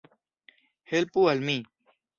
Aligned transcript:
Helpu 0.95 1.29
al 1.37 1.47
mi. 1.49 1.59